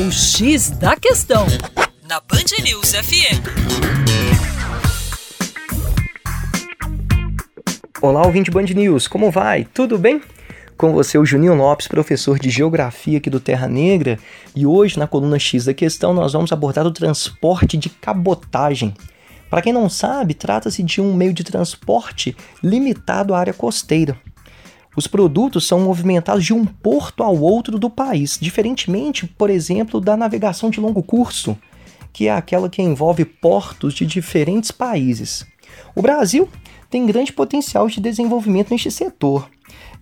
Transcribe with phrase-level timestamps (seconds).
[0.00, 1.44] O X da Questão,
[2.08, 3.42] na Band News FM.
[8.00, 9.64] Olá, ouvinte Band News, como vai?
[9.64, 10.22] Tudo bem?
[10.76, 14.20] Com você, o Juninho Lopes, professor de Geografia aqui do Terra Negra,
[14.54, 18.94] e hoje na coluna X da Questão nós vamos abordar o transporte de cabotagem.
[19.50, 24.16] Para quem não sabe, trata-se de um meio de transporte limitado à área costeira.
[24.98, 30.16] Os produtos são movimentados de um porto ao outro do país, diferentemente, por exemplo, da
[30.16, 31.56] navegação de longo curso,
[32.12, 35.46] que é aquela que envolve portos de diferentes países.
[35.94, 36.48] O Brasil
[36.90, 39.48] tem grande potencial de desenvolvimento neste setor.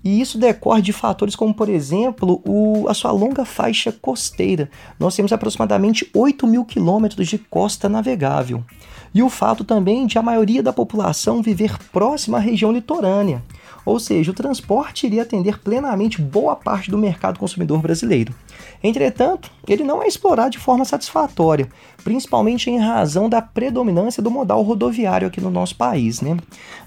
[0.02, 4.70] E isso decorre de fatores como, por exemplo, o, a sua longa faixa costeira.
[4.98, 8.64] Nós temos aproximadamente 8 mil quilômetros de costa navegável.
[9.12, 13.42] E o fato também de a maioria da população viver próxima à região litorânea,
[13.84, 18.34] ou seja, o transporte iria atender plenamente boa parte do mercado consumidor brasileiro.
[18.82, 21.68] Entretanto, ele não é explorado de forma satisfatória,
[22.02, 26.20] principalmente em razão da predominância do modal rodoviário aqui no nosso país.
[26.20, 26.36] Né?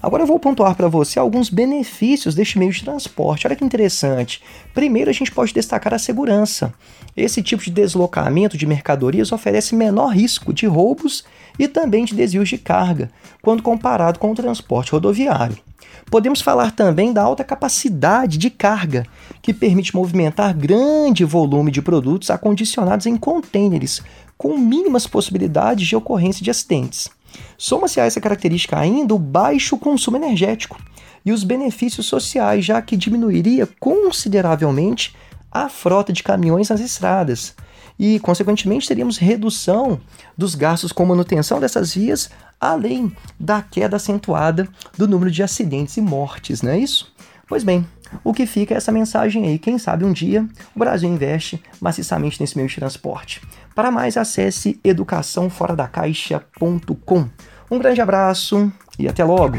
[0.02, 3.46] Agora eu vou pontuar para você alguns benefícios deste meio de transporte.
[3.46, 4.42] Olha que interessante.
[4.74, 6.72] Primeiro, a gente pode destacar a segurança.
[7.16, 11.24] Esse tipo de deslocamento de mercadorias oferece menor risco de roubos
[11.58, 13.10] e também de desvios de carga,
[13.42, 15.58] quando comparado com o transporte rodoviário.
[16.10, 19.06] Podemos falar também da alta capacidade de carga,
[19.40, 24.02] que permite movimentar grande volume de produtos acondicionados em contêineres,
[24.36, 27.08] com mínimas possibilidades de ocorrência de acidentes.
[27.56, 30.80] Soma-se a essa característica ainda o baixo consumo energético
[31.24, 35.14] e os benefícios sociais, já que diminuiria consideravelmente
[35.50, 37.54] a frota de caminhões nas estradas.
[38.00, 40.00] E, consequentemente, teríamos redução
[40.34, 46.00] dos gastos com manutenção dessas vias, além da queda acentuada do número de acidentes e
[46.00, 47.12] mortes, não é isso?
[47.46, 47.86] Pois bem,
[48.24, 49.58] o que fica é essa mensagem aí.
[49.58, 53.42] Quem sabe um dia o Brasil investe maciçamente nesse meio de transporte.
[53.74, 57.28] Para mais, acesse educaçãoforadacaixa.com.
[57.70, 59.58] Um grande abraço e até logo!